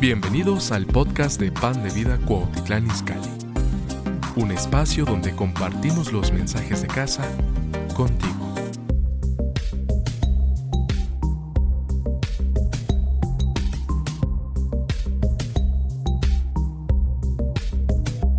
[0.00, 3.28] Bienvenidos al podcast de Pan de Vida Cuautitlán Izcalli,
[4.36, 7.24] un espacio donde compartimos los mensajes de casa
[7.96, 8.54] contigo.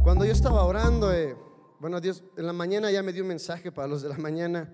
[0.01, 1.35] Cuando yo estaba orando, eh,
[1.81, 4.73] bueno, Dios en la mañana ya me dio un mensaje para los de la mañana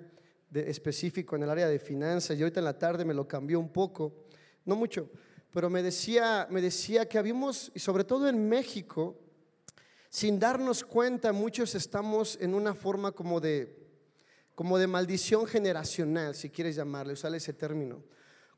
[0.52, 3.60] de específico en el área de finanzas y ahorita en la tarde me lo cambió
[3.60, 4.14] un poco,
[4.66, 5.10] no mucho,
[5.56, 9.16] pero me decía, me decía que habíamos, y sobre todo en México,
[10.10, 13.74] sin darnos cuenta, muchos estamos en una forma como de,
[14.54, 18.04] como de maldición generacional, si quieres llamarle, usar ese término.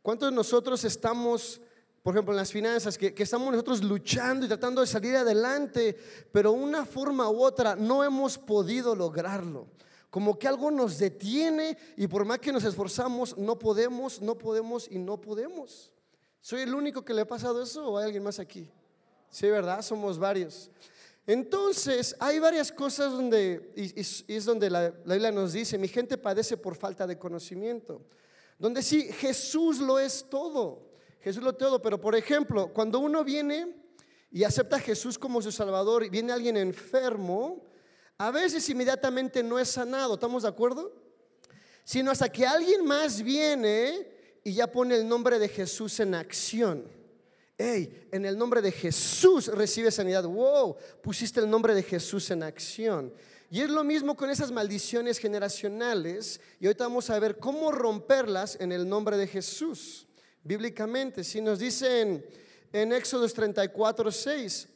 [0.02, 1.62] ¿Cuántos de nosotros estamos,
[2.02, 5.96] por ejemplo, en las finanzas, que, que estamos nosotros luchando y tratando de salir adelante,
[6.32, 9.68] pero una forma u otra no hemos podido lograrlo?
[10.10, 14.90] Como que algo nos detiene y por más que nos esforzamos, no podemos, no podemos
[14.90, 15.92] y no podemos.
[16.42, 18.70] ¿Soy el único que le ha pasado eso o hay alguien más aquí?
[19.30, 19.82] Sí, ¿verdad?
[19.82, 20.70] Somos varios.
[21.26, 26.18] Entonces, hay varias cosas donde, y, es donde la, la Biblia nos dice, mi gente
[26.18, 28.02] padece por falta de conocimiento.
[28.58, 30.88] Donde sí, Jesús lo es todo.
[31.20, 31.82] Jesús lo es todo.
[31.82, 33.76] Pero, por ejemplo, cuando uno viene
[34.32, 37.64] y acepta a Jesús como su Salvador y viene alguien enfermo,
[38.18, 40.16] a veces inmediatamente no es sanado.
[40.16, 40.94] ¿Estamos de acuerdo?
[41.84, 46.86] Sino hasta que alguien más viene y ya pone el nombre de Jesús en acción.
[47.58, 50.24] Hey, en el nombre de Jesús recibe sanidad.
[50.26, 53.12] Wow, pusiste el nombre de Jesús en acción.
[53.50, 56.40] Y es lo mismo con esas maldiciones generacionales.
[56.60, 60.06] Y ahorita vamos a ver cómo romperlas en el nombre de Jesús.
[60.44, 62.24] Bíblicamente, si nos dicen
[62.72, 64.68] en Éxodo 34, 6,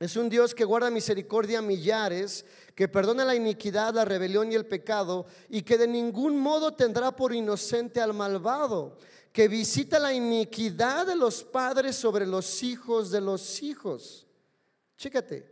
[0.00, 4.54] es un Dios que guarda misericordia a millares, que perdona la iniquidad, la rebelión y
[4.54, 8.96] el pecado, y que de ningún modo tendrá por inocente al malvado
[9.34, 14.28] que visita la iniquidad de los padres sobre los hijos de los hijos.
[14.96, 15.50] Chécate,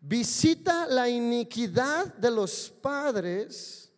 [0.00, 3.92] visita la iniquidad de los padres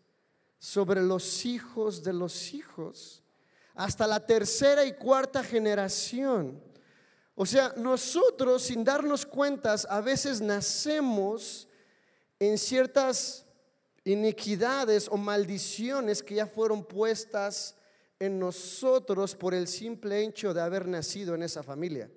[0.58, 3.22] sobre los hijos de los hijos,
[3.74, 6.62] hasta la tercera y cuarta generación.
[7.34, 11.66] O sea, nosotros sin darnos cuentas a veces nacemos
[12.48, 13.44] en ciertas
[14.04, 17.74] iniquidades o maldiciones que ya fueron puestas
[18.18, 22.10] en nosotros por el simple hecho de haber nacido en esa familia.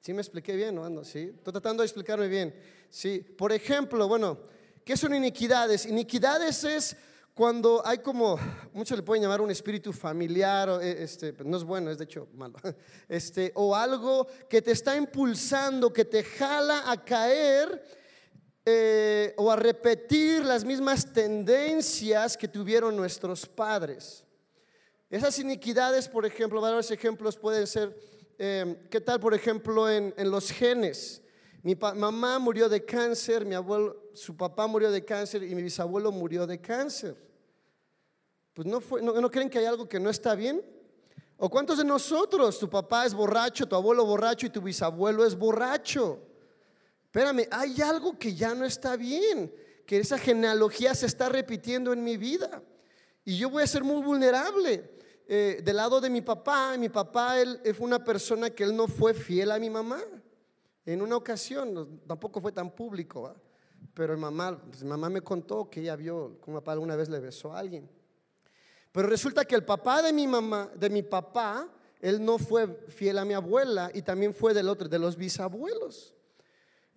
[0.00, 0.74] ¿Sí me expliqué bien?
[0.74, 1.04] ¿no?
[1.04, 1.32] ¿Sí?
[1.36, 2.54] Estoy tratando de explicarme bien.
[2.90, 3.20] Sí.
[3.20, 4.38] Por ejemplo, bueno,
[4.84, 5.86] ¿qué son iniquidades?
[5.86, 6.96] Iniquidades es
[7.34, 8.36] cuando hay como,
[8.72, 12.26] muchos le pueden llamar un espíritu familiar, eh, este, no es bueno, es de hecho
[12.34, 12.56] malo,
[13.08, 17.80] este, o algo que te está impulsando, que te jala a caer
[18.70, 24.22] eh, o a repetir las mismas tendencias que tuvieron nuestros padres.
[25.08, 27.98] Esas iniquidades, por ejemplo, varios ejemplos pueden ser,
[28.38, 31.22] eh, ¿qué tal, por ejemplo, en, los genes?
[31.62, 36.12] Mi mamá murió de cáncer, mi abuelo, su papá murió de cáncer y mi bisabuelo
[36.12, 37.16] murió de cáncer.
[38.52, 40.62] Pues no, fue, no, ¿no creen que hay algo que no está bien?
[41.38, 45.34] ¿O cuántos de nosotros, tu papá es borracho, tu abuelo borracho y tu bisabuelo es
[45.34, 46.27] borracho?
[47.18, 49.52] Espérame, hay algo que ya no está bien,
[49.84, 52.62] que esa genealogía se está repitiendo en mi vida.
[53.24, 54.88] Y yo voy a ser muy vulnerable.
[55.26, 58.86] Eh, del lado de mi papá, mi papá él, fue una persona que él no
[58.86, 60.00] fue fiel a mi mamá.
[60.86, 63.34] En una ocasión, tampoco fue tan público,
[63.94, 67.18] pero mamá, pues, mi mamá me contó que ella vio como papá alguna vez le
[67.18, 67.90] besó a alguien.
[68.92, 71.68] Pero resulta que el papá de mi mamá, de mi papá,
[71.98, 76.14] él no fue fiel a mi abuela y también fue del otro, de los bisabuelos.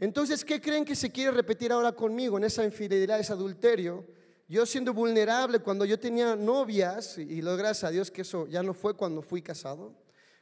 [0.02, 4.04] Entonces, ¿qué creen que se quiere repetir ahora conmigo en esa infidelidad, ese adulterio?
[4.48, 8.64] Yo siendo vulnerable cuando yo tenía novias, y lo gracias a Dios que eso ya
[8.64, 9.94] no fue cuando fui casado,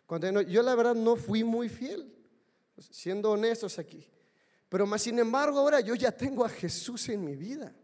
[0.06, 2.10] cuando yo la verdad no fui muy fiel,
[2.78, 4.08] siendo honestos aquí.
[4.70, 7.76] Pero más sin embargo ahora yo ya tengo a Jesús en mi vida.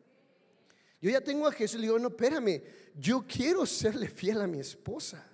[1.02, 2.64] Yo ya tengo a Jesús le digo, no, espérame,
[2.96, 5.28] yo quiero serle fiel a mi esposa.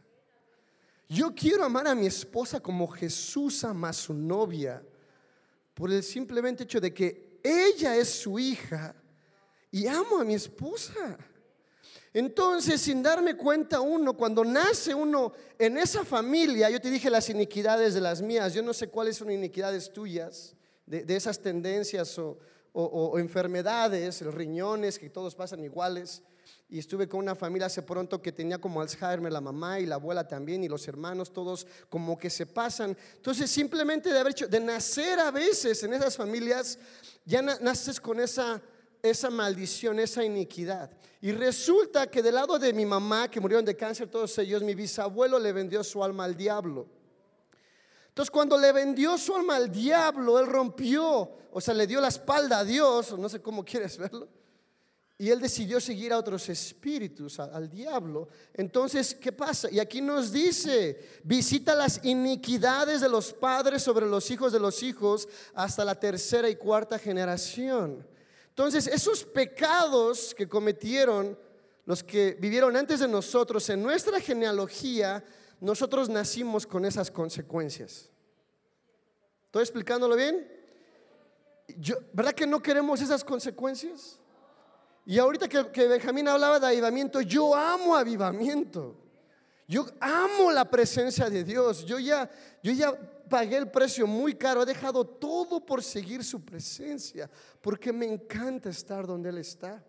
[1.08, 4.84] Yo quiero amar a mi esposa como Jesús ama a su novia,
[5.82, 8.94] por el simplemente hecho de que ella es su hija
[9.72, 11.18] y amo a mi esposa.
[12.14, 17.30] Entonces, sin darme cuenta uno, cuando nace uno en esa familia, yo te dije las
[17.32, 20.56] iniquidades de las mías, yo no sé cuáles son iniquidades tuyas,
[20.86, 22.38] de, esas tendencias o,
[22.74, 26.22] o, enfermedades, los riñones, que todos pasan iguales.
[26.72, 29.96] Y estuve con una familia hace pronto que tenía como Alzheimer, la mamá y la
[29.96, 32.98] abuela también, y los hermanos, todos como que se pasan.
[33.18, 36.80] Entonces, simplemente de haber hecho, de nacer a veces en esas familias,
[37.26, 38.60] ya naces con esa
[39.02, 40.92] esa maldición, esa iniquidad.
[41.22, 44.76] Y resulta que del lado de mi mamá, que murieron de cáncer todos ellos, mi
[44.76, 46.88] bisabuelo le vendió su alma al diablo.
[48.10, 52.10] Entonces cuando le vendió su alma al diablo, él rompió, o sea, le dio la
[52.10, 54.28] espalda a Dios, no sé cómo quieres verlo,
[55.22, 58.28] y él decidió seguir a otros espíritus, al diablo.
[58.56, 59.70] Entonces, ¿qué pasa?
[59.70, 64.82] Y aquí nos dice, visita las iniquidades de los padres sobre los hijos de los
[64.82, 68.04] hijos hasta la tercera y cuarta generación.
[68.50, 71.38] Entonces, esos pecados que cometieron
[71.86, 75.24] los que vivieron antes de nosotros, en nuestra genealogía,
[75.60, 78.10] nosotros nacimos con esas consecuencias.
[79.46, 80.52] ¿Estoy explicándolo bien?
[81.78, 84.18] Yo, ¿Verdad que no queremos esas consecuencias?
[85.06, 88.98] Y ahorita que, Benjamín hablaba de avivamiento, yo amo avivamiento.
[89.68, 91.86] Yo amo la presencia de Dios.
[91.86, 92.30] Yo ya,
[92.62, 92.94] yo ya
[93.30, 94.64] pagué el precio muy caro.
[94.64, 97.30] He dejado todo por seguir su presencia.
[97.62, 99.84] Porque me encanta estar donde Él está.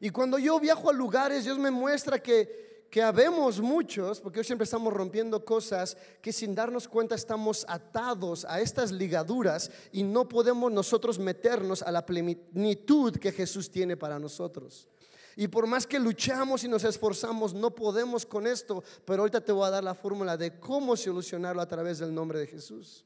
[0.00, 4.44] Y cuando yo viajo a lugares, Dios me muestra que que habemos muchos, porque hoy
[4.44, 10.28] siempre estamos rompiendo cosas que sin darnos cuenta estamos atados a estas ligaduras y no
[10.28, 14.88] podemos nosotros meternos a la plenitud que Jesús tiene para nosotros.
[15.36, 19.52] Y por más que luchamos y nos esforzamos, no podemos con esto, pero ahorita te
[19.52, 23.04] voy a dar la fórmula de cómo solucionarlo a través del nombre de Jesús.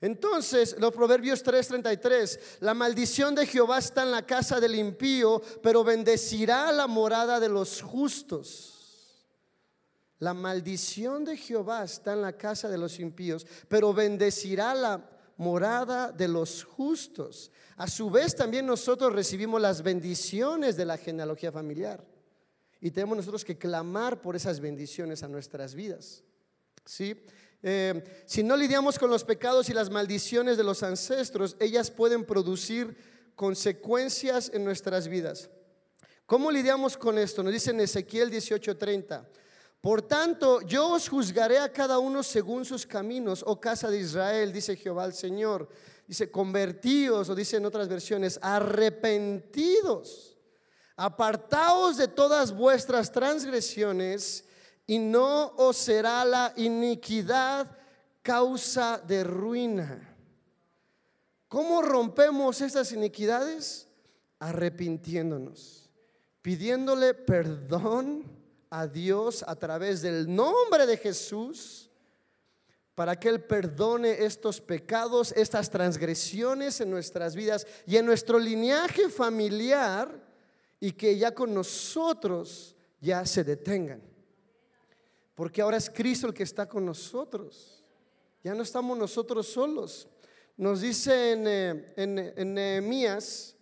[0.00, 5.84] Entonces, los Proverbios 3:33, la maldición de Jehová está en la casa del impío, pero
[5.84, 8.74] bendecirá la morada de los justos.
[10.18, 16.12] La maldición de Jehová está en la casa de los impíos, pero bendecirá la morada
[16.12, 17.50] de los justos.
[17.76, 22.04] A su vez también nosotros recibimos las bendiciones de la genealogía familiar.
[22.80, 26.22] Y tenemos nosotros que clamar por esas bendiciones a nuestras vidas.
[26.84, 27.16] ¿Sí?
[27.66, 32.26] Eh, si no lidiamos con los pecados y las maldiciones de los ancestros, ellas pueden
[32.26, 32.94] producir
[33.34, 35.48] consecuencias en nuestras vidas.
[36.26, 37.42] ¿Cómo lidiamos con esto?
[37.42, 39.26] Nos dice en Ezequiel 18:30.
[39.80, 44.52] Por tanto, yo os juzgaré a cada uno según sus caminos, oh casa de Israel,
[44.52, 45.66] dice Jehová el Señor.
[46.06, 50.36] Dice, convertíos, o dice en otras versiones, arrepentidos,
[50.96, 54.44] apartaos de todas vuestras transgresiones
[54.86, 57.70] y no os será la iniquidad
[58.22, 60.16] causa de ruina.
[61.48, 63.88] ¿Cómo rompemos estas iniquidades?
[64.38, 65.88] Arrepintiéndonos,
[66.42, 68.24] pidiéndole perdón
[68.68, 71.90] a Dios a través del nombre de Jesús
[72.94, 79.08] para que Él perdone estos pecados, estas transgresiones en nuestras vidas y en nuestro linaje
[79.08, 80.22] familiar
[80.78, 84.13] y que ya con nosotros ya se detengan.
[85.34, 87.82] Porque ahora es Cristo el que está con nosotros.
[88.42, 90.08] Ya no estamos nosotros solos.
[90.56, 93.56] Nos dice en, eh, en, Nehemías,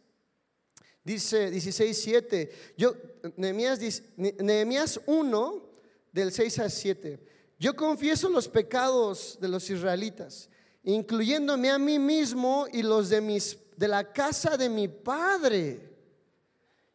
[1.03, 2.53] dice 16, 7.
[2.77, 2.95] Yo,
[3.37, 3.81] Nehemías,
[4.17, 5.71] Nehemías 1,
[6.13, 7.21] del 6 al 7.
[7.59, 10.51] Yo confieso los pecados de los israelitas,
[10.83, 15.91] incluyéndome a mí mismo y los de, mis, de la casa de mi padre.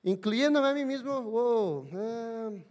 [0.04, 1.88] Incluyéndome a mí mismo, wow.
[1.92, 2.66] Eh,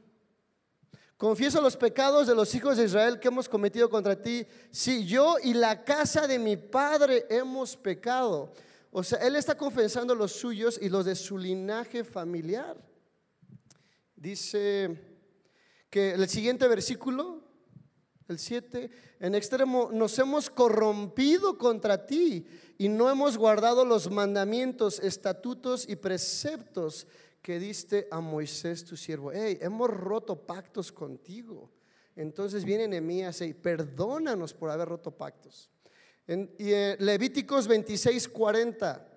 [1.17, 4.47] Confieso los pecados de los hijos de Israel que hemos cometido contra ti.
[4.71, 8.53] Si yo y la casa de mi padre hemos pecado.
[8.91, 12.77] O sea, él está confesando los suyos y los de su linaje familiar.
[14.15, 15.17] Dice
[15.89, 17.43] que el siguiente versículo,
[18.29, 24.99] el 7, en extremo, nos hemos corrompido contra ti y no hemos guardado los mandamientos,
[24.99, 27.07] estatutos y preceptos
[27.47, 29.31] que diste a Moisés tu siervo.
[29.31, 31.71] Hey, hemos roto pactos contigo.
[32.17, 35.71] Entonces viene Nehemías y perdónanos por haber roto pactos.
[36.27, 36.51] En,
[36.99, 39.09] Levíticos 26, 40.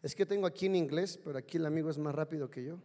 [0.00, 2.78] Es que tengo aquí en inglés, pero aquí el amigo es más rápido que yo.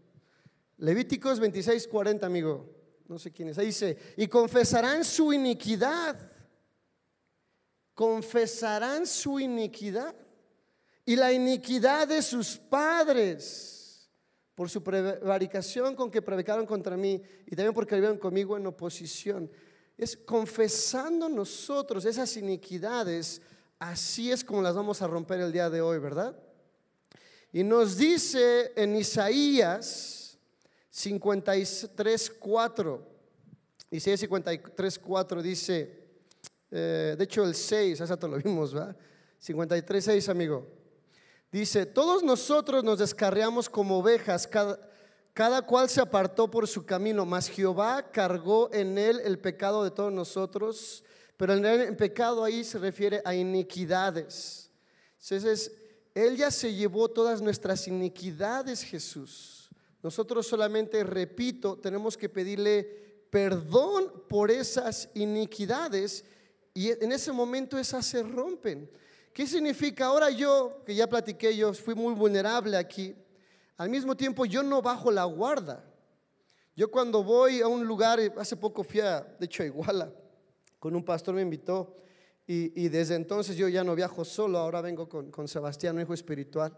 [0.80, 2.76] Levíticos 26, 40, amigo.
[3.08, 3.58] No sé quién es.
[3.58, 6.30] Ahí dice, y confesarán su iniquidad.
[7.94, 10.14] Confesarán su iniquidad.
[11.06, 13.78] Y la iniquidad de sus padres
[14.62, 19.50] por su prevaricación con que prevaricaron contra mí y también porque vivieron conmigo en oposición.
[19.98, 23.42] Es confesando nosotros esas iniquidades,
[23.80, 26.36] así es como las vamos a romper el día de hoy, ¿verdad?
[27.52, 30.38] Y nos dice en Isaías
[30.92, 33.08] 53, 4,
[33.90, 36.04] Isaías 53, 4 dice,
[36.70, 38.96] eh, de hecho el 6, hace rato lo vimos, ¿verdad?
[39.40, 40.81] 53, 6, amigo.
[41.52, 44.80] Dice, todos nosotros nos descarriamos como ovejas, cada,
[45.34, 49.92] cada cual se apartó por su camino, mas Jehová cargó en él el pecado de
[49.92, 51.04] todos nosotros,
[51.36, 54.72] pero en el pecado ahí se refiere a iniquidades.
[55.22, 55.74] Entonces,
[56.14, 59.70] él ya se llevó todas nuestras iniquidades, Jesús.
[60.02, 66.26] Nosotros solamente, repito, tenemos que pedirle perdón por esas iniquidades
[66.74, 68.90] y en ese momento esas se rompen.
[69.34, 70.08] ¿Qué significa?
[70.08, 73.16] Ahora yo, que ya platiqué, yo fui muy vulnerable aquí,
[73.78, 75.84] al mismo tiempo yo no bajo la guarda.
[76.76, 80.12] Yo cuando voy a un lugar, hace poco fui a, de hecho a Iguala,
[80.80, 81.98] con un pastor me invitó
[82.48, 86.14] y, desde entonces yo ya no viajo solo, ahora vengo con, con Sebastián, un hijo
[86.14, 86.76] espiritual.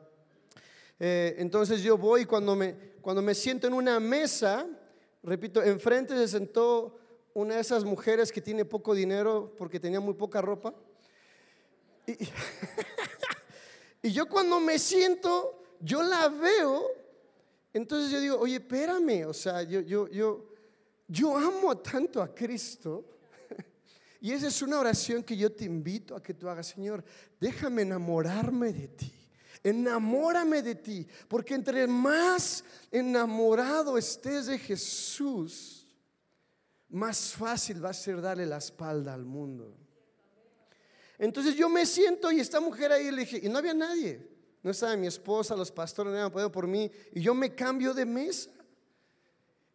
[1.00, 4.68] Eh, entonces yo voy cuando me, cuando me siento en una mesa,
[5.24, 7.00] repito, enfrente se sentó
[7.34, 10.76] una de esas mujeres que tiene poco dinero porque tenía muy poca ropa.
[14.06, 16.88] Y, yo cuando me siento, yo la veo,
[17.72, 20.46] entonces yo digo, oye, espérame, o sea, yo, yo, yo,
[21.08, 23.06] yo amo tanto a Cristo.
[24.20, 27.04] Y esa es una oración que yo te invito a que tú hagas, Señor,
[27.40, 29.14] déjame enamorarme de ti.
[29.64, 35.88] Enamórame de ti, porque entre más enamorado estés de Jesús,
[36.90, 39.83] más fácil va a ser darle la espalda al mundo.
[41.18, 44.28] Entonces yo me siento y esta mujer ahí le dije, y no había nadie.
[44.62, 46.90] No estaba mi esposa, los pastores no habían podido por mí.
[47.12, 48.50] Y yo me cambio de mesa.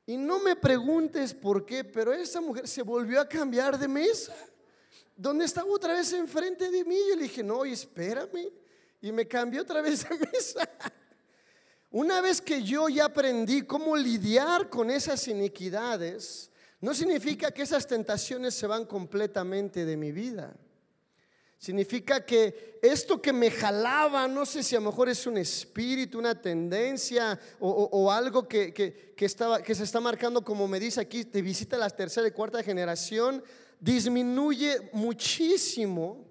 [0.07, 4.35] Y no me preguntes por qué, pero esa mujer se volvió a cambiar de mesa.
[5.15, 6.97] Donde estaba otra vez enfrente de mí.
[7.11, 8.51] Yo le dije, no, espérame.
[9.03, 10.69] Y me cambió otra vez de mesa.
[11.91, 17.87] Una vez que yo ya aprendí cómo lidiar con esas iniquidades, no significa que esas
[17.87, 20.55] tentaciones se van completamente de mi vida.
[21.59, 26.17] Significa que esto que me jalaba, no sé si a lo mejor es un espíritu,
[26.21, 31.43] una tendencia o, algo que, estaba, que se está marcando, como me dice aquí, te
[31.43, 33.43] visita la tercera y cuarta generación,
[33.81, 36.29] disminuye muchísimo,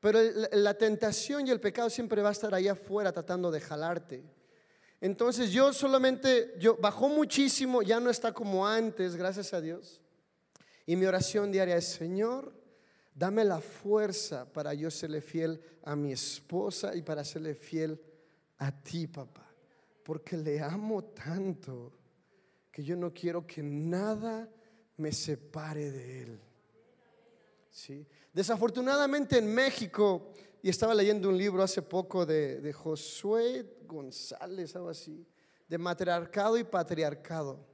[0.00, 0.20] pero
[0.52, 4.24] la tentación y el pecado siempre va a estar ahí afuera tratando de jalarte.
[5.02, 10.00] Entonces yo solamente, yo bajó muchísimo, ya no está como antes, gracias a Dios.
[10.86, 12.55] Y mi oración diaria es, Señor,
[13.16, 17.98] dame la fuerza para yo serle fiel a mi esposa y para serle fiel
[18.58, 19.50] a ti, papá.
[20.04, 21.92] Porque le amo tanto
[22.70, 24.48] que yo no quiero que nada
[24.98, 26.40] me separe de él.
[27.70, 28.06] ¿Sí?
[28.32, 30.32] Desafortunadamente en México,
[30.62, 35.26] y estaba leyendo un libro hace poco de, de Josué González, algo así,
[35.68, 37.64] de matriarcado y patriarcado,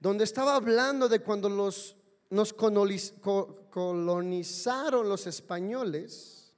[0.00, 1.96] donde estaba hablando de cuando los,
[2.32, 6.54] nos colonizaron los españoles,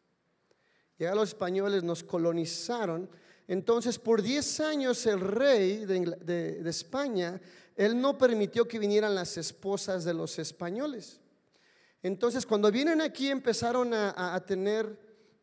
[0.99, 3.09] ya los españoles nos colonizaron,
[3.49, 7.41] entonces por 10 años el rey de, España,
[7.77, 11.21] él no permitió que vinieran las esposas de los españoles.
[12.03, 14.97] Entonces cuando vienen aquí empezaron a tener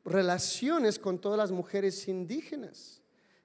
[0.06, 3.02] relaciones con todas las mujeres indígenas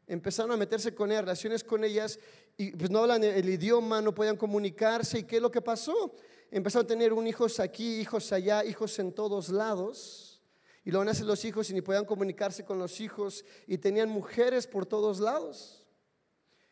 [0.07, 2.19] empezaron a meterse con ellas, relaciones con ellas,
[2.57, 5.19] y pues no hablan el idioma, no podían comunicarse.
[5.19, 6.15] ¿Y qué es lo que pasó?
[6.57, 10.41] Empezaron a tener un hijos aquí, hijos allá, hijos en todos lados.
[10.87, 13.45] Y luego nacen los hijos y ni podían comunicarse con los hijos.
[13.67, 15.87] Y tenían mujeres por todos lados.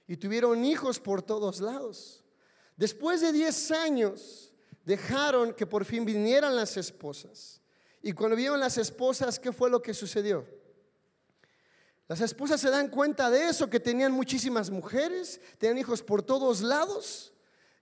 [0.06, 2.24] Y tuvieron hijos por todos lados.
[2.78, 4.54] Después de 10 años,
[4.86, 7.60] dejaron que por fin vinieran las esposas.
[8.00, 10.46] Y cuando vieron las esposas, ¿qué fue lo que sucedió?
[12.08, 16.62] Las esposas se dan cuenta de eso, que tenían muchísimas mujeres, tenían hijos por todos
[16.62, 17.34] lados.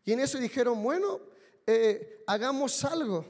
[0.05, 1.31] Y en eso dijeron, bueno,
[1.67, 3.25] eh, hagamos algo.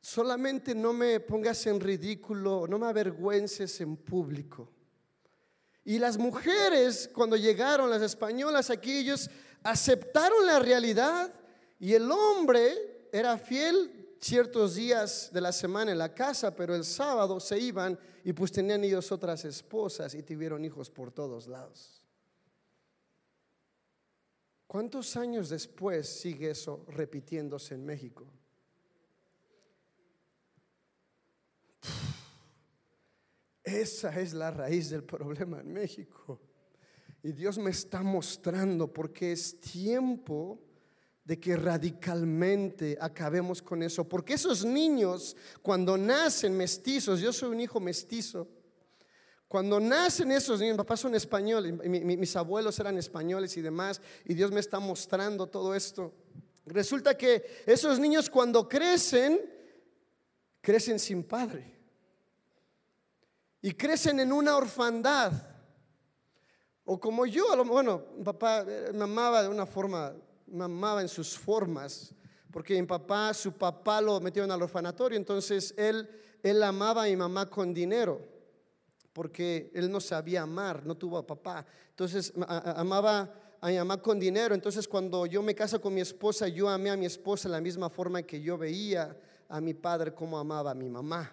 [0.00, 4.72] Solamente no me pongas en ridículo, no me avergüences en público.
[5.84, 9.30] Y las mujeres, cuando llegaron las españolas aquí, ellos
[9.62, 11.32] aceptaron la realidad
[11.78, 16.84] y el hombre era fiel ciertos días de la semana en la casa, pero el
[16.84, 22.02] sábado se iban y pues tenían ellos otras esposas y tuvieron hijos por todos lados.
[24.68, 28.26] ¿Cuántos años después sigue eso repitiéndose en México?
[33.64, 36.38] Esa es la raíz del problema en México.
[37.22, 40.60] Y Dios me está mostrando porque es tiempo
[41.24, 44.06] de que radicalmente acabemos con eso.
[44.06, 48.46] Porque esos niños, cuando nacen mestizos, yo soy un hijo mestizo,
[49.48, 54.52] cuando nacen esos niños, papás son españoles, mis abuelos eran españoles y demás, y Dios
[54.52, 56.12] me está mostrando todo esto.
[56.66, 59.40] Resulta que esos niños cuando crecen,
[60.60, 61.76] crecen sin padre.
[63.62, 65.32] Y crecen en una orfandad.
[66.84, 70.14] O como yo, bueno, papá eh, me amaba de una forma
[70.50, 72.14] mamaba en sus formas,
[72.50, 76.08] porque mi papá, su papá lo metieron al orfanatorio, entonces él,
[76.42, 78.20] él amaba a mi mamá con dinero,
[79.18, 81.66] porque él no sabía amar, no tuvo a papá.
[81.90, 82.32] Entonces
[82.76, 83.28] amaba
[83.60, 86.90] a mi mamá con dinero, entonces cuando yo me caso con mi esposa, yo amé
[86.90, 89.16] a mi esposa de la misma forma que yo veía
[89.48, 91.32] a mi padre como amaba a mi mamá.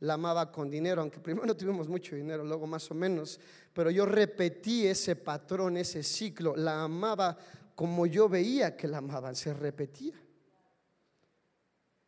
[0.00, 3.40] La amaba con dinero, aunque primero tuvimos mucho dinero, luego más o menos,
[3.72, 6.54] pero yo repetí ese patrón, ese ciclo.
[6.56, 7.38] La amaba
[7.74, 10.12] como yo veía que la amaban, se repetía.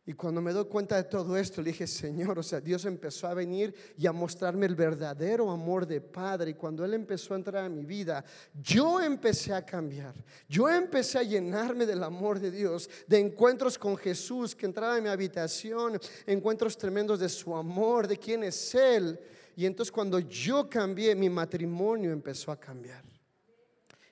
[0.07, 3.25] Y cuando me doy cuenta de todo esto, le dije, Señor, o sea, Dios empezó
[3.25, 6.51] a venir y a mostrarme el verdadero amor de Padre.
[6.51, 10.13] Y cuando Él empezó a entrar a mi vida, yo empecé a cambiar.
[10.47, 15.05] Yo empecé a llenarme del amor de Dios, de encuentros con Jesús, que entraba en
[15.05, 19.19] mi habitación, encuentros tremendos de su amor, de quién es Él.
[19.55, 23.03] Y entonces cuando yo cambié, mi matrimonio empezó a cambiar.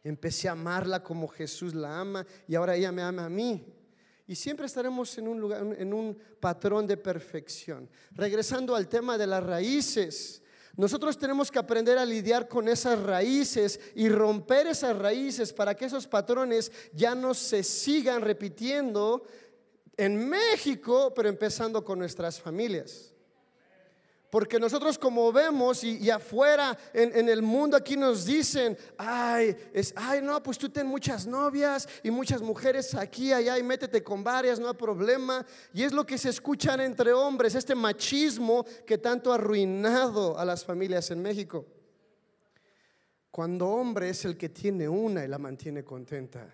[0.03, 3.63] Empecé a amarla como Jesús la ama y ahora ella me ama a mí
[4.27, 7.89] y siempre estaremos en un lugar, en un patrón de perfección.
[8.11, 10.41] Regresando al tema de las raíces,
[10.75, 15.85] nosotros tenemos que aprender a lidiar con esas raíces y romper esas raíces para que
[15.85, 19.23] esos patrones ya no se sigan repitiendo
[19.97, 23.12] en México, pero empezando con nuestras familias.
[24.33, 30.23] Porque nosotros como vemos y, afuera en, el mundo aquí nos dicen, ay, es, ay,
[30.23, 34.59] no, pues tú ten muchas novias y muchas mujeres aquí, allá y métete con varias,
[34.59, 35.45] no hay problema.
[35.71, 40.43] Y es lo que se escuchan entre hombres, este machismo que tanto ha arruinado a
[40.45, 41.67] las familias en México.
[43.29, 46.51] Cuando hombre es el que tiene una y la mantiene contenta.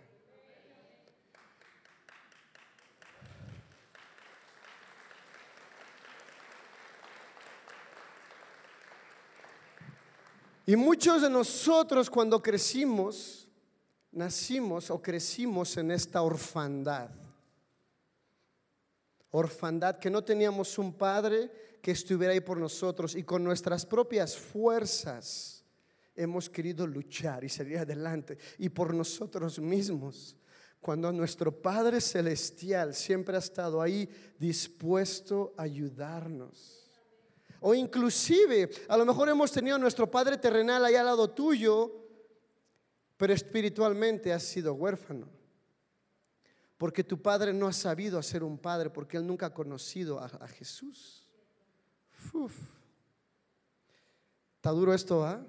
[10.70, 13.48] Y muchos de nosotros cuando crecimos,
[14.12, 17.10] nacimos o crecimos en esta orfandad.
[19.32, 24.38] Orfandad que no teníamos un padre que estuviera ahí por nosotros y con nuestras propias
[24.38, 25.66] fuerzas
[26.16, 30.36] hemos querido luchar y salir adelante y por nosotros mismos.
[30.80, 36.79] Cuando nuestro Padre Celestial siempre ha estado ahí dispuesto a ayudarnos.
[37.62, 42.00] O inclusive, a lo mejor hemos tenido a nuestro Padre terrenal ahí al lado tuyo,
[43.18, 45.28] pero espiritualmente has sido huérfano.
[46.78, 50.48] Porque tu padre no ha sabido hacer un padre, porque él nunca ha conocido a,
[50.48, 51.30] Jesús.
[54.56, 55.46] ¿Está duro esto, ah?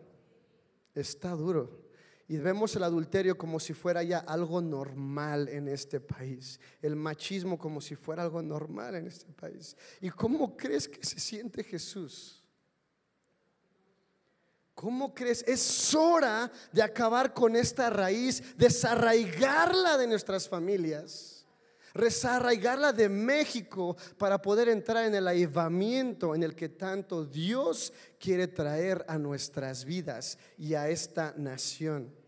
[0.92, 1.89] Está duro.
[2.30, 6.60] Y vemos el adulterio como si fuera ya algo normal en este país.
[6.80, 9.76] El machismo como si fuera algo normal en este país.
[10.00, 12.44] ¿Y cómo crees que se siente Jesús?
[14.76, 15.42] ¿Cómo crees?
[15.44, 21.44] Es hora de acabar con esta raíz, desarraigarla de nuestras familias,
[21.94, 28.46] desarraigarla de México para poder entrar en el avivamiento en el que tanto Dios quiere
[28.46, 32.19] traer a nuestras vidas y a esta nación.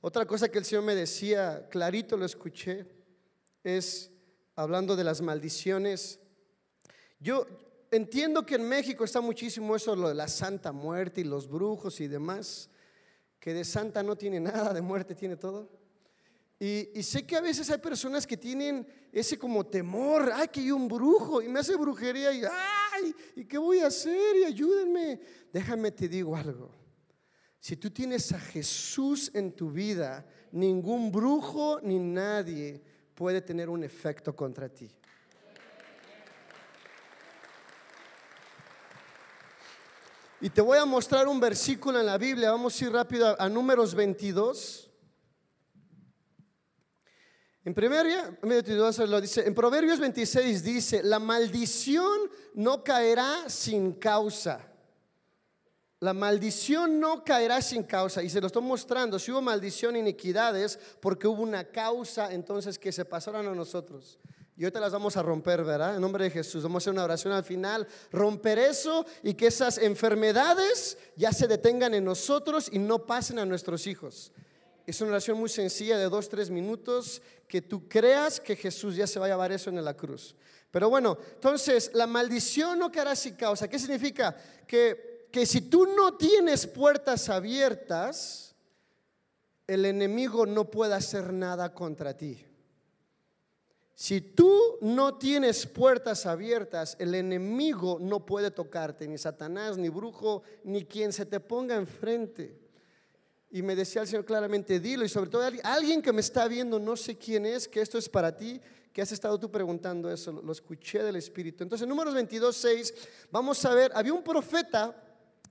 [0.00, 2.86] Otra cosa que el Señor me decía, clarito lo escuché,
[3.62, 4.10] es
[4.56, 6.18] hablando de las maldiciones.
[7.18, 7.46] Yo
[7.90, 12.00] entiendo que en México está muchísimo eso, lo de la santa muerte y los brujos
[12.00, 12.70] y demás,
[13.38, 15.68] que de santa no tiene nada, de muerte tiene todo.
[16.62, 20.70] Y, sé que a veces hay personas que tienen ese como temor, ay, que hay
[20.70, 24.36] un brujo y me hace brujería y, ay, ¿y qué voy a hacer?
[24.36, 25.18] Y ayúdenme.
[25.50, 26.79] Déjame te digo algo.
[27.60, 32.82] Si tú tienes a Jesús en tu vida, ningún brujo ni nadie
[33.14, 34.90] puede tener un efecto contra ti.
[40.40, 42.50] Y te voy a mostrar un versículo en la Biblia.
[42.50, 44.90] Vamos a ir rápido a, números 22.
[47.62, 47.74] En,
[49.10, 54.69] lo dice, en Proverbios 26 dice, la maldición no caerá sin causa.
[56.00, 58.22] La maldición no caerá sin causa.
[58.22, 59.18] Y se lo estoy mostrando.
[59.18, 64.18] Si hubo maldición, iniquidades, porque hubo una causa entonces que se pasaron a nosotros.
[64.56, 65.94] Y te las vamos a romper, ¿verdad?
[65.94, 66.62] En nombre de Jesús.
[66.62, 67.86] Vamos a hacer una oración al final.
[68.12, 73.46] Romper eso y que esas enfermedades ya se detengan en nosotros y no pasen a
[73.46, 74.32] nuestros hijos.
[74.86, 77.20] Es una oración muy sencilla de dos, tres minutos.
[77.46, 80.34] Que tú creas que Jesús ya se va a llevar eso en la cruz.
[80.70, 83.68] Pero bueno, entonces la maldición no caerá sin causa.
[83.68, 84.36] ¿Qué significa?
[84.66, 88.54] Que que si tú no tienes puertas abiertas,
[89.66, 92.44] el enemigo no puede hacer nada contra ti.
[93.94, 100.42] Si tú no tienes puertas abiertas, el enemigo no puede tocarte, ni Satanás, ni brujo,
[100.64, 102.58] ni quien se te ponga enfrente.
[103.50, 106.78] Y me decía el Señor claramente, dilo, y sobre todo alguien que me está viendo,
[106.80, 108.60] no sé quién es, que esto es para ti,
[108.92, 111.62] que has estado tú preguntando eso, lo escuché del Espíritu.
[111.62, 112.94] Entonces, en números 22, 6,
[113.30, 115.09] vamos a ver, había un profeta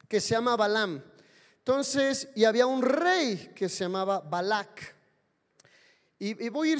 [0.09, 1.01] que se llama Balaam.
[1.59, 4.95] Entonces, y había un rey que se llamaba Balak.
[6.17, 6.79] Y, voy a ir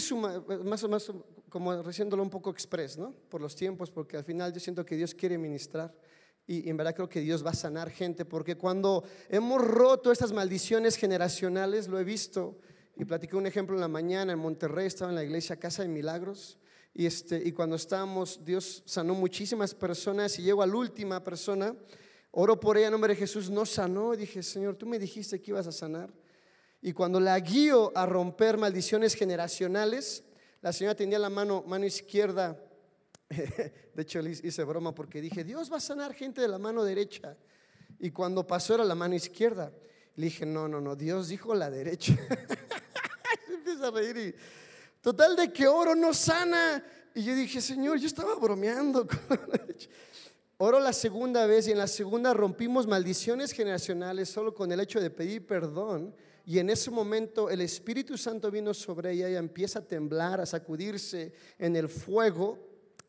[0.66, 1.12] más, más,
[1.48, 3.14] como haciéndolo un poco express, ¿no?
[3.30, 5.94] Por los tiempos, porque al final yo siento que Dios quiere ministrar.
[6.48, 10.12] Y, y en verdad creo que Dios va a sanar gente, porque cuando hemos roto
[10.12, 12.58] estas maldiciones generacionales, lo he visto,
[12.98, 15.90] y platiqué un ejemplo en la mañana en Monterrey, estaba en la iglesia Casa de
[15.90, 16.58] Milagros,
[16.96, 21.76] y, este, y cuando estábamos, Dios sanó muchísimas personas, y llego a la última persona,
[22.32, 25.52] oro por ella en nombre de Jesús, no sanó, dije, Señor, tú me dijiste que
[25.52, 26.12] ibas a sanar.
[26.82, 30.24] Y cuando la guío a romper maldiciones generacionales,
[30.62, 32.62] la señora tenía la mano, mano izquierda.
[33.30, 36.84] De hecho, le hice broma porque dije, Dios va a sanar gente de la mano
[36.84, 37.38] derecha.
[38.00, 39.74] Y cuando pasó era la mano izquierda.
[40.16, 42.14] Le dije, no, no, no, Dios dijo la derecha.
[43.54, 44.36] Empieza a reír
[45.02, 46.84] total de que oro no sana.
[47.14, 49.90] Y yo dije, Señor, yo estaba bromeando con la derecha.
[50.62, 55.00] Oro la segunda vez y en la segunda rompimos maldiciones generacionales solo con el hecho
[55.00, 56.14] de pedir perdón
[56.46, 60.46] y en ese momento el Espíritu Santo vino sobre ella y empieza a temblar, a
[60.46, 62.58] sacudirse en el fuego.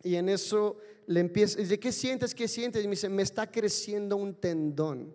[0.05, 2.35] Y en eso le empieza, dice, ¿qué sientes?
[2.35, 2.85] ¿Qué sientes?
[2.85, 5.13] Y me dice, me está creciendo un tendón.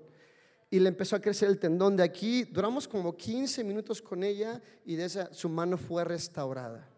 [0.71, 2.43] Y le empezó a crecer el tendón de aquí.
[2.43, 6.89] Duramos como 15 minutos con ella y de esa su mano fue restaurada.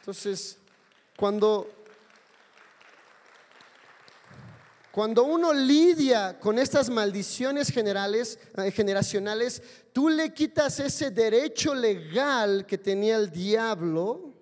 [0.00, 0.58] Entonces,
[1.16, 1.66] cuando
[4.94, 9.60] Cuando uno lidia con estas maldiciones generales, eh, generacionales,
[9.92, 14.32] tú le quitas ese derecho legal que tenía el diablo.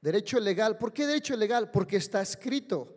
[0.00, 0.78] Derecho legal.
[0.78, 1.68] ¿Por qué derecho legal?
[1.68, 2.94] Porque está escrito.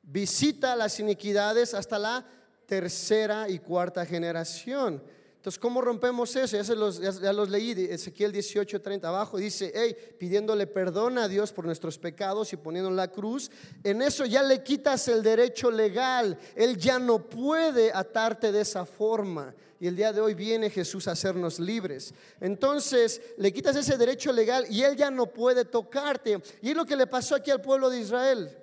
[0.00, 2.24] Visita las iniquidades hasta la
[2.66, 5.02] tercera y cuarta generación.
[5.44, 6.56] Entonces, ¿cómo rompemos eso?
[6.56, 11.98] Ya, los, leí, Ezequiel 18, 30 abajo, dice, hey, pidiéndole perdón a Dios por nuestros
[11.98, 13.50] pecados y poniendo la cruz,
[13.82, 18.86] en eso ya le quitas el derecho legal, Él ya no puede atarte de esa
[18.86, 19.54] forma.
[19.78, 22.14] Y el día de hoy viene Jesús a hacernos libres.
[22.40, 26.40] Entonces, le quitas ese derecho legal y Él ya no puede tocarte.
[26.62, 28.56] Y es lo que le pasó aquí al pueblo de Israel.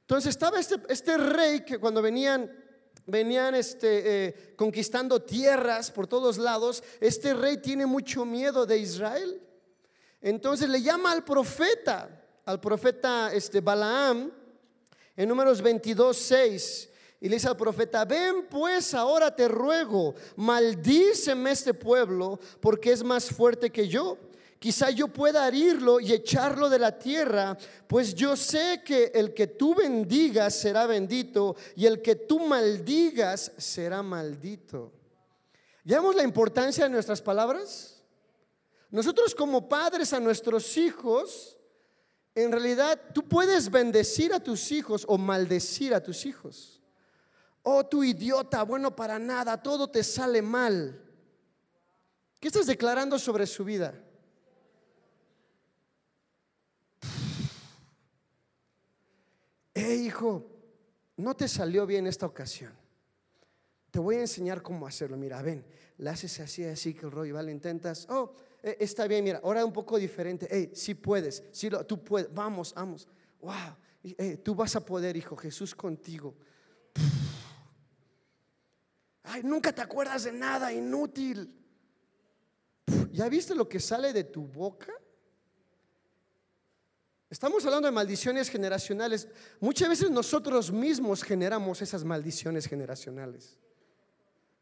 [0.00, 2.50] Entonces, estaba este, este rey que cuando venían
[3.06, 9.40] venían este, eh, conquistando tierras por todos lados, este rey tiene mucho miedo de Israel.
[10.20, 12.08] Entonces le llama al profeta,
[12.44, 14.32] al profeta este, Balaam,
[15.16, 16.90] en números 22, 6,
[17.20, 23.02] y le dice al profeta, ven pues ahora te ruego, maldíceme este pueblo porque es
[23.02, 24.18] más fuerte que yo.
[24.58, 29.48] Quizá yo pueda herirlo y echarlo de la tierra, pues yo sé que el que
[29.48, 34.92] tú bendigas será bendito y el que tú maldigas será maldito.
[35.84, 38.02] ¿Ya vemos la importancia de nuestras palabras?
[38.90, 41.58] Nosotros como padres a nuestros hijos,
[42.34, 46.80] en realidad tú puedes bendecir a tus hijos o maldecir a tus hijos.
[47.62, 51.02] Oh, tu idiota, bueno para nada, todo te sale mal.
[52.40, 53.94] ¿Qué estás declarando sobre su vida?
[59.94, 60.46] Hijo,
[61.16, 62.72] no te salió bien esta ocasión.
[63.90, 65.16] Te voy a enseñar cómo hacerlo.
[65.16, 65.64] Mira, ven,
[65.98, 67.52] le haces así, así que el rollo, ¿vale?
[67.52, 70.46] Intentas, oh, eh, está bien, mira, ahora un poco diferente.
[70.50, 73.08] Hey, si puedes, si lo, tú puedes, vamos, vamos.
[73.40, 73.76] Wow,
[74.42, 76.34] tú vas a poder, hijo, Jesús contigo.
[79.22, 81.52] Ay, nunca te acuerdas de nada, inútil.
[83.10, 84.92] ¿Ya viste lo que sale de tu boca?
[87.28, 89.26] Estamos hablando de maldiciones generacionales.
[89.58, 93.58] Muchas veces nosotros mismos generamos esas maldiciones generacionales,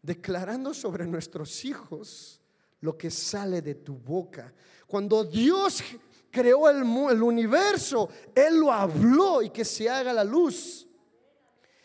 [0.01, 2.41] declarando sobre nuestros hijos
[2.81, 4.53] lo que sale de tu boca.
[4.87, 5.83] Cuando Dios
[6.31, 6.79] creó el,
[7.11, 10.87] el universo, Él lo habló y que se haga la luz.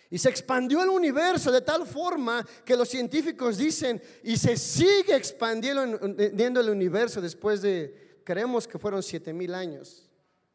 [0.10, 5.16] Y se expandió el universo de tal forma que los científicos dicen, y se sigue
[5.16, 10.09] expandiendo el universo después de, creemos que fueron siete mil años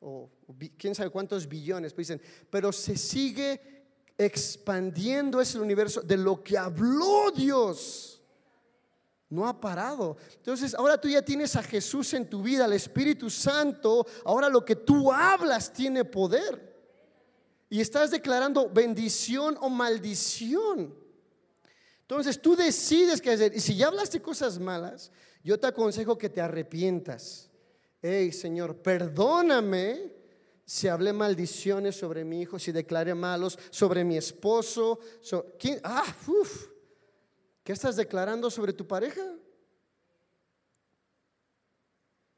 [0.04, 0.30] o,
[0.76, 3.60] quién sabe cuántos billones, pues dicen, pero se sigue
[4.16, 8.22] expandiendo ese universo de lo que habló Dios.
[9.30, 10.16] No ha parado.
[10.36, 14.06] Entonces, ahora tú ya tienes a Jesús en tu vida, al Espíritu Santo.
[14.24, 16.74] Ahora lo que tú hablas tiene poder.
[17.70, 20.94] Y estás declarando bendición o maldición.
[22.02, 23.56] Entonces, tú decides qué hacer.
[23.56, 25.10] Y si ya hablaste cosas malas,
[25.42, 27.50] yo te aconsejo que te arrepientas
[28.06, 30.12] hey Señor, perdóname
[30.66, 34.98] si hablé maldiciones sobre mi hijo, si declaré malos sobre mi esposo.
[35.82, 36.14] Ah,
[37.62, 39.22] ¿Qué estás declarando sobre tu pareja?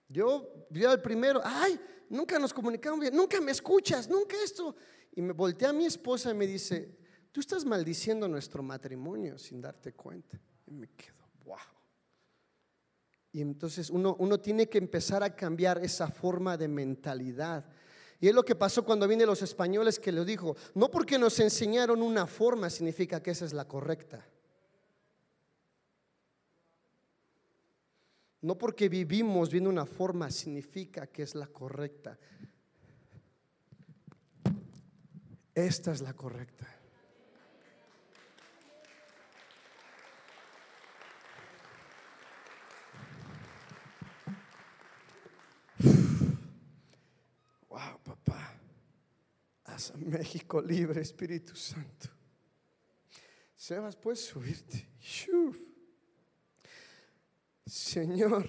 [0.09, 4.77] Yo vi al primero, ay, nunca nos comunicamos bien, nunca me escuchas, nunca esto.
[5.17, 6.97] Y me volteé a mi esposa y me dice,
[7.33, 10.41] tú estás maldiciendo nuestro matrimonio sin darte cuenta.
[10.67, 11.76] Y me quedo, wow.
[13.37, 17.67] Y entonces uno, uno tiene que empezar a cambiar esa forma de mentalidad.
[18.19, 21.39] Y es lo que pasó cuando vienen los españoles que le dijo, no porque nos
[21.39, 24.27] enseñaron una forma significa que esa es la correcta.
[28.41, 32.19] No porque vivimos viendo una forma significa que es la correcta.
[35.55, 36.77] Esta es la correcta.
[47.77, 48.55] Wow, papá.
[49.77, 52.09] A México libre, Espíritu Santo.
[53.55, 54.89] Sebas, puedes subirte.
[57.67, 58.47] Señor,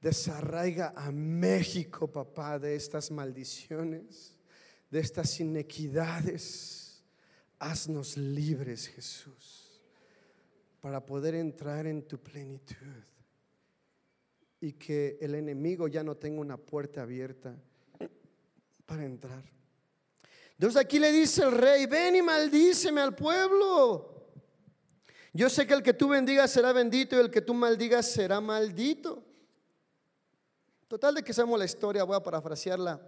[0.00, 4.36] desarraiga a México, papá, de estas maldiciones,
[4.90, 7.02] de estas inequidades.
[7.58, 9.82] Haznos libres, Jesús,
[10.80, 12.76] para poder entrar en tu plenitud
[14.60, 17.56] y que el enemigo ya no tenga una puerta abierta
[18.86, 19.59] para entrar.
[20.60, 24.28] Entonces aquí le dice el rey, ven y maldíceme al pueblo.
[25.32, 28.42] Yo sé que el que tú bendigas será bendito y el que tú maldigas será
[28.42, 29.24] maldito.
[30.86, 33.00] Total de que sabemos la historia, voy a parafrasearla.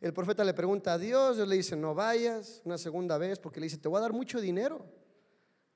[0.00, 3.60] El profeta le pregunta a Dios, Dios le dice, no vayas una segunda vez porque
[3.60, 4.82] le dice, te voy a dar mucho dinero,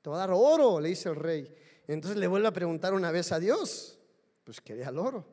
[0.01, 1.55] te voy a dar oro, le dice el rey.
[1.89, 3.99] entonces le vuelve a preguntar una vez a Dios,
[4.45, 5.27] pues quería el oro.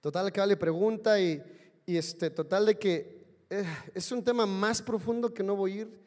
[0.00, 1.42] Total que le pregunta y,
[1.86, 3.13] este, total de que
[3.50, 6.04] es un tema más profundo que no voy a ir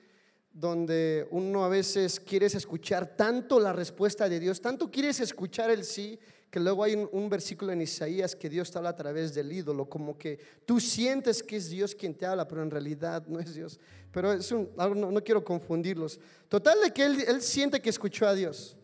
[0.58, 5.84] donde uno a veces quieres escuchar tanto la respuesta de Dios, tanto quieres escuchar el
[5.84, 6.18] sí,
[6.50, 9.88] que luego hay un, versículo en Isaías que Dios te habla a través del ídolo,
[9.88, 13.54] como que tú sientes que es Dios quien te habla, pero en realidad no es
[13.54, 13.80] Dios.
[14.12, 16.20] Pero es un, no, quiero confundirlos.
[16.50, 18.76] Total de que él, siente que escuchó a Dios,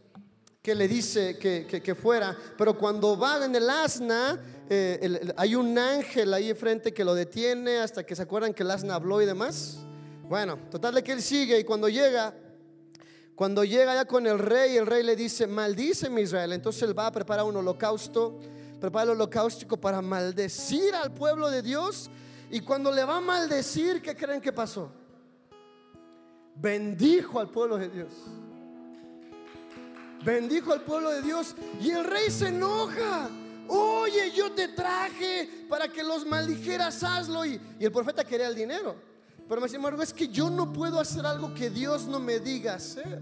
[0.61, 4.39] que le dice que, fuera, pero cuando va en el asna,
[4.75, 8.71] eh, hay un ángel ahí enfrente que lo detiene hasta que se acuerdan que el
[8.71, 9.79] asna habló y demás.
[10.23, 12.33] Bueno, total de que él sigue y cuando llega,
[13.35, 16.53] cuando llega ya con el rey, el rey le dice, maldice mi Israel.
[16.53, 18.39] Entonces él va a preparar un holocausto,
[18.79, 22.09] prepara el holocausto para maldecir al pueblo de Dios.
[22.49, 24.91] Y cuando le va a maldecir, ¿qué creen que pasó?
[26.55, 28.13] Bendijo al pueblo de Dios.
[30.23, 33.29] Bendijo al pueblo de Dios y el rey se enoja.
[34.55, 37.45] Te traje para que los maldijeras, hazlo.
[37.45, 38.95] Y, y el profeta quería el dinero.
[39.47, 42.75] Pero sin embargo es que yo no puedo hacer algo que Dios no me diga
[42.75, 43.21] hacer.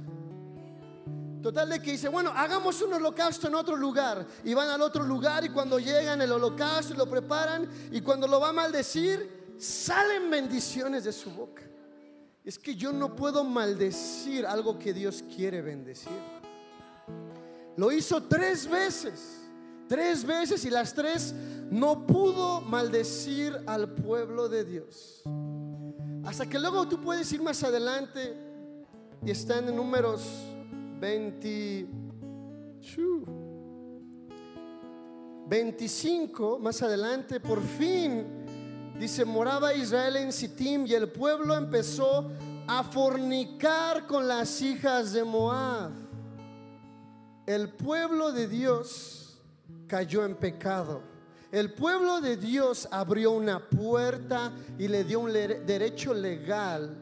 [1.41, 4.27] Total de que dice, bueno, hagamos un holocausto en otro lugar.
[4.43, 8.27] Y van al otro lugar y cuando llegan el holocausto y lo preparan y cuando
[8.27, 11.63] lo va a maldecir, salen bendiciones de su boca.
[12.43, 16.11] Es que yo no puedo maldecir algo que Dios quiere bendecir.
[17.77, 19.40] Lo hizo tres veces,
[19.91, 21.35] tres veces y las tres
[21.69, 25.21] no pudo maldecir al pueblo de Dios.
[26.23, 28.33] Hasta que luego tú puedes ir más adelante
[29.21, 30.21] y están en números
[31.01, 31.89] 20,
[35.49, 42.31] 25, más adelante, por fin, dice, moraba Israel en Sittim y el pueblo empezó
[42.65, 45.91] a fornicar con las hijas de Moab.
[47.45, 49.20] El pueblo de Dios
[49.91, 51.01] cayó en pecado.
[51.51, 56.95] El pueblo de Dios abrió una puerta y le dio un derecho legal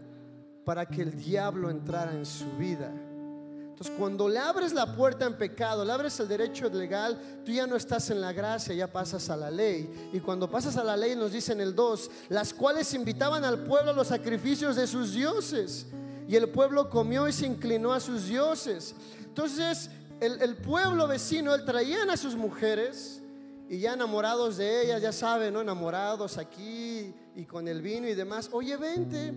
[0.65, 2.91] para que el diablo entrara en su vida.
[2.91, 7.67] Entonces, cuando le abres la puerta en pecado, le abres el derecho legal, tú ya
[7.67, 10.09] no estás en la gracia, ya pasas a la ley.
[10.11, 13.91] Y cuando pasas a la ley, nos dicen el 2, las cuales invitaban al pueblo
[13.91, 15.85] a los sacrificios de sus dioses.
[16.27, 18.95] Y el pueblo comió y se inclinó a sus dioses.
[19.25, 23.21] Entonces, el, pueblo vecino, él traían a sus mujeres
[23.69, 25.61] y ya enamorados de ella, ya saben, ¿no?
[25.61, 28.49] Enamorados aquí y con el vino y demás.
[28.51, 29.31] Oye, vente,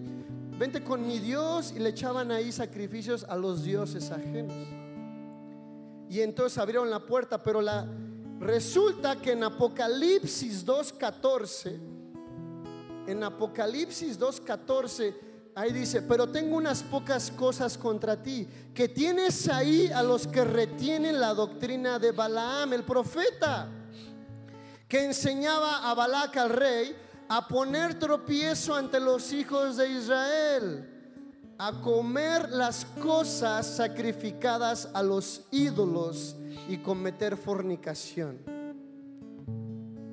[0.58, 1.72] vente con mi Dios.
[1.76, 4.54] Y le echaban ahí sacrificios a los dioses ajenos.
[6.08, 7.86] Y entonces abrieron la puerta, pero la,
[8.40, 11.78] resulta que en Apocalipsis 2.14,
[13.06, 15.14] en Apocalipsis 2.14,
[15.54, 20.44] ahí dice, pero tengo unas pocas cosas contra ti, que tienes ahí a los que
[20.44, 23.68] retienen la doctrina de Balaam, el profeta
[24.88, 26.94] que enseñaba a Balac al rey
[27.28, 30.86] a poner tropiezo ante los hijos de Israel,
[31.56, 36.36] a comer las cosas sacrificadas a los ídolos
[36.68, 38.38] y cometer fornicación.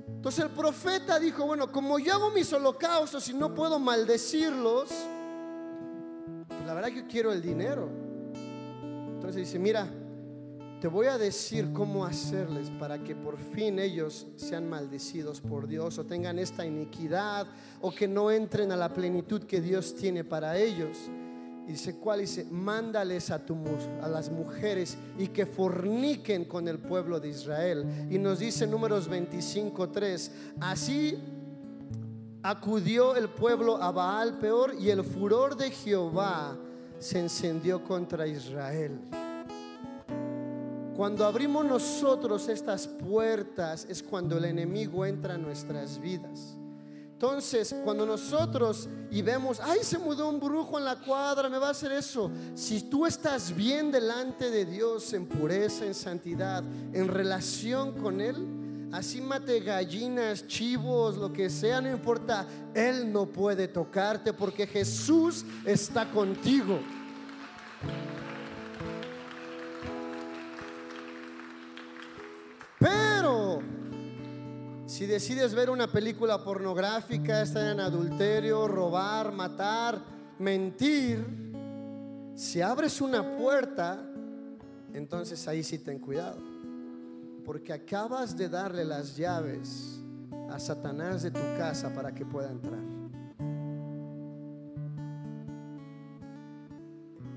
[0.08, 4.90] Entonces el profeta dijo, bueno, como yo hago mis holocaustos y no puedo maldecirlos,
[6.70, 7.90] la verdad quiero el dinero.
[9.16, 9.90] Entonces dice, mira,
[10.80, 15.98] te voy a decir cómo hacerles para que por fin ellos sean maldecidos por Dios
[15.98, 17.48] o tengan esta iniquidad
[17.82, 20.96] o que no entren a la plenitud que Dios tiene para ellos.
[21.68, 22.20] Y dice, ¿cuál?
[22.20, 23.58] Dice, mándales a, tu,
[24.04, 28.08] a las mujeres y que forniquen con el pueblo de Israel.
[28.12, 31.18] Y nos dice números 25.3, así
[32.42, 36.58] acudió el pueblo a Baal peor y el furor de Jehová
[36.98, 39.00] se encendió contra Israel.
[40.96, 46.56] Cuando abrimos nosotros estas puertas es cuando el enemigo entra en nuestras vidas.
[47.14, 51.68] Entonces, cuando nosotros y vemos, ay, se mudó un brujo en la cuadra, me va
[51.68, 52.32] a hacer eso.
[52.54, 58.69] Si tú estás bien delante de Dios en pureza, en santidad, en relación con Él,
[58.92, 65.46] así mate gallinas, chivos, lo que sea, no importa, Él no puede tocarte porque Jesús
[65.66, 66.80] está contigo.
[72.80, 73.62] Pero
[74.86, 80.02] si decides ver una película pornográfica, estar en adulterio, robar, matar,
[80.40, 81.26] mentir,
[82.36, 84.02] si abres una puerta,
[84.94, 86.59] entonces ahí sí ten cuidado.
[87.50, 90.00] Porque acabas de darle las llaves
[90.52, 92.80] a Satanás de tu casa para que pueda entrar.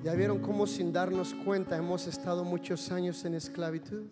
[0.05, 4.03] ¿Ya vieron cómo sin darnos cuenta hemos estado muchos años en esclavitud?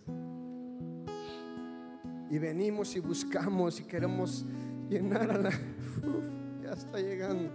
[2.30, 4.46] y venimos y buscamos y queremos
[4.88, 5.50] llenar a la...
[6.64, 7.50] ya está llegando.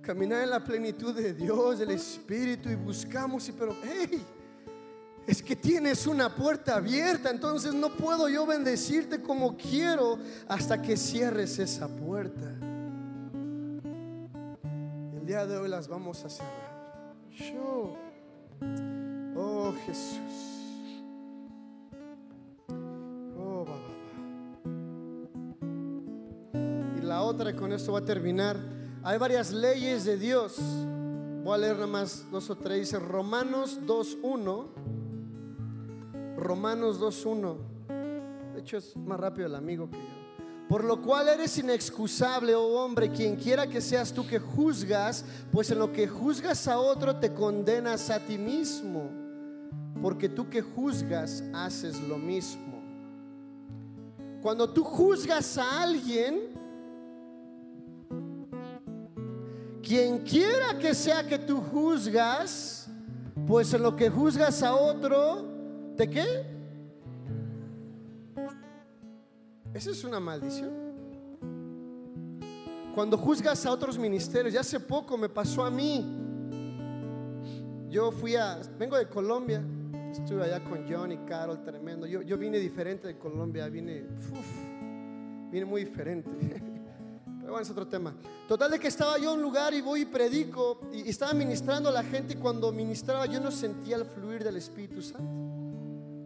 [0.00, 4.24] Caminar en la plenitud de Dios, del Espíritu y buscamos, y pero, hey,
[5.26, 10.96] es que tienes una puerta abierta, entonces no puedo yo bendecirte como quiero hasta que
[10.96, 12.54] cierres esa puerta.
[15.14, 17.14] El día de hoy las vamos a cerrar.
[17.30, 17.96] Yo,
[19.36, 20.56] oh Jesús.
[27.26, 28.56] otra y con esto va a terminar.
[29.02, 30.58] Hay varias leyes de Dios.
[31.44, 32.80] Voy a leer nada más dos o tres.
[32.80, 34.85] Dice Romanos 2.1.
[36.46, 38.54] Romanos 2.1.
[38.54, 40.04] De hecho es más rápido el amigo que yo.
[40.68, 45.70] Por lo cual eres inexcusable, oh hombre, quien quiera que seas tú que juzgas, pues
[45.70, 49.08] en lo que juzgas a otro te condenas a ti mismo,
[50.02, 52.82] porque tú que juzgas haces lo mismo.
[54.42, 56.56] Cuando tú juzgas a alguien,
[59.86, 62.88] Quien quiera que sea que tú juzgas,
[63.46, 65.55] pues en lo que juzgas a otro,
[65.96, 66.56] ¿de qué?
[69.74, 70.86] Esa es una maldición.
[72.94, 76.02] Cuando juzgas a otros ministerios, ya hace poco me pasó a mí.
[77.90, 79.62] Yo fui a, vengo de Colombia,
[80.10, 82.06] estuve allá con John y Carol, tremendo.
[82.06, 84.06] Yo, yo vine diferente de Colombia, vine,
[85.50, 86.30] vine muy diferente.
[87.40, 88.14] bueno, es otro tema.
[88.48, 91.90] Total de que estaba yo en un lugar y voy y predico y, estaba ministrando
[91.90, 95.55] a la gente y cuando ministraba yo no sentía el fluir del Espíritu Santo.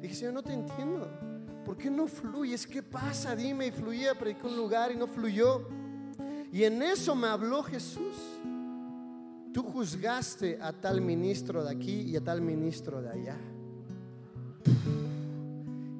[0.00, 1.08] Dije, Señor, no te entiendo.
[1.64, 2.66] ¿Por qué no fluyes?
[2.66, 3.36] ¿Qué pasa?
[3.36, 3.66] Dime.
[3.66, 5.68] Y fluía, predicó un lugar y no fluyó.
[6.52, 8.16] Y en eso me habló Jesús.
[9.52, 13.36] Tú juzgaste a tal ministro de aquí y a tal ministro de allá.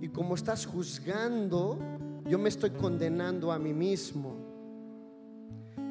[0.00, 1.78] Y como estás juzgando,
[2.26, 4.49] yo me estoy condenando a mí mismo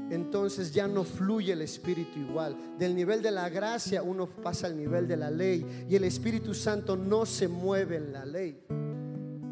[0.10, 2.56] entonces ya no fluye el Espíritu igual.
[2.78, 6.54] Del nivel de la gracia uno pasa al nivel de la ley y el Espíritu
[6.54, 8.60] Santo no se mueve en la ley.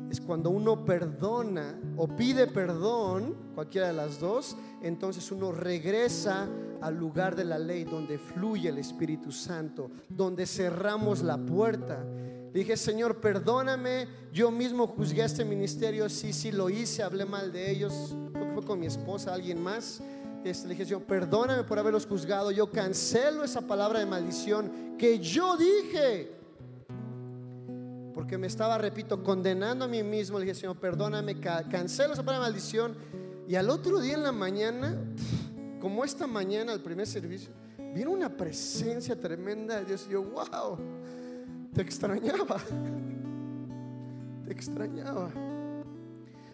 [0.10, 6.48] Es cuando uno perdona o pide perdón, cualquiera de las dos, entonces uno regresa
[6.82, 12.06] al lugar de la ley donde fluye el Espíritu Santo, donde cerramos la puerta.
[12.54, 17.70] dije, Señor, perdóname, yo mismo juzgué este ministerio, sí, sí lo hice, hablé mal de
[17.70, 18.16] ellos,
[18.54, 20.02] fue con mi esposa, alguien más
[20.44, 22.52] le dije, Señor, perdóname por haberlos juzgado.
[22.52, 26.32] Yo cancelo esa palabra de maldición que yo dije.
[28.14, 30.40] Porque me estaba, repito, condenando a mí mismo.
[30.40, 32.96] Le dije, Señor, perdóname, cancelo esa palabra de maldición.
[33.48, 34.96] Y al otro día en la mañana,
[35.80, 37.52] como esta mañana, al primer servicio,
[37.94, 40.06] vino una presencia tremenda de Dios.
[40.08, 40.78] Y yo, wow,
[41.74, 42.60] te extrañaba.
[44.46, 45.30] Te extrañaba.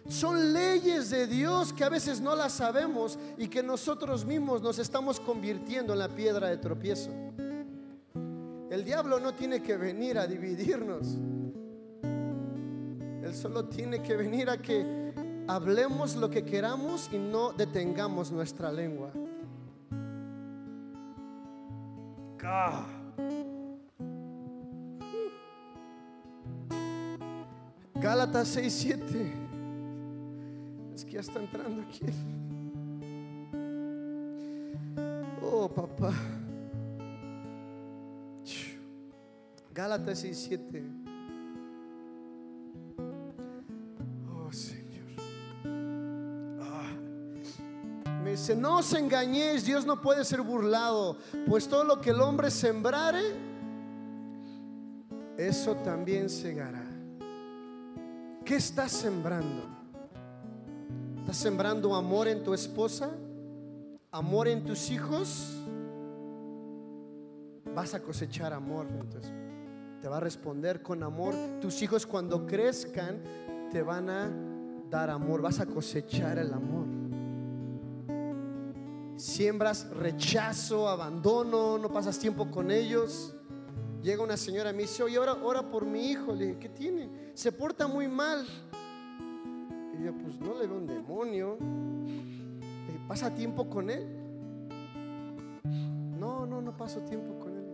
[0.08, 4.78] Son leyes de Dios que a veces no las sabemos y que nosotros mismos nos
[4.78, 7.10] estamos convirtiendo en la piedra de tropiezo.
[8.70, 11.16] El diablo no tiene que venir a dividirnos.
[13.22, 15.14] Él solo tiene que venir a que
[15.46, 19.10] hablemos lo que queramos y no detengamos nuestra lengua.
[27.94, 29.43] Gálatas 6, 7.
[30.94, 32.00] Es que ya está entrando aquí.
[35.42, 36.12] Oh, papá.
[39.74, 40.84] Gálatas 6, 7.
[44.32, 45.08] Oh, Señor.
[46.62, 46.92] Ah.
[48.22, 51.18] Me dice, no os engañéis, Dios no puede ser burlado,
[51.48, 53.34] pues todo lo que el hombre sembrare,
[55.36, 56.84] eso también segará.
[58.44, 59.83] ¿Qué estás sembrando?
[61.24, 63.08] ¿Estás sembrando amor en tu esposa?
[64.10, 65.56] ¿Amor en tus hijos?
[67.74, 68.86] Vas a cosechar amor.
[68.90, 69.32] Entonces,
[70.02, 71.34] te va a responder con amor.
[71.62, 73.22] Tus hijos cuando crezcan
[73.72, 74.30] te van a
[74.90, 75.40] dar amor.
[75.40, 76.84] Vas a cosechar el amor.
[79.16, 83.34] Siembras rechazo, abandono, no pasas tiempo con ellos.
[84.02, 86.34] Llega una señora y me dice, oye, ora, ora por mi hijo.
[86.34, 87.08] Le dije, ¿qué tiene?
[87.32, 88.46] Se porta muy mal.
[90.12, 91.56] Pues no le veo un demonio.
[92.86, 94.06] Dije, ¿pasa tiempo con él?
[96.18, 97.64] No, no, no paso tiempo con él.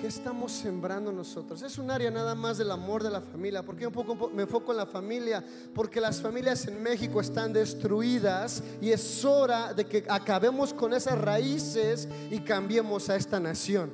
[0.00, 1.60] ¿Qué estamos sembrando nosotros?
[1.62, 3.62] Es un área nada más del amor de la familia.
[3.62, 5.44] ¿Por qué un poco me enfoco en la familia?
[5.74, 11.18] Porque las familias en México están destruidas y es hora de que acabemos con esas
[11.18, 13.92] raíces y cambiemos a esta nación.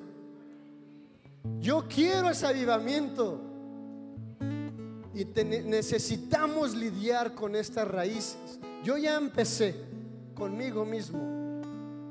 [1.58, 3.45] Yo quiero ese avivamiento
[5.16, 8.60] y necesitamos lidiar con estas raíces.
[8.84, 9.74] Yo ya empecé
[10.34, 11.36] conmigo mismo.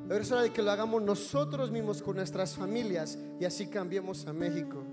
[0.07, 4.25] Pero es hora de que lo hagamos nosotros mismos con nuestras familias y así cambiemos
[4.25, 4.83] a México.